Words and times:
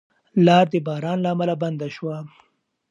لار 0.45 0.65
د 0.73 0.75
باران 0.87 1.17
له 1.23 1.29
امله 1.33 1.55
بنده 1.61 1.87
شوه. 1.95 2.17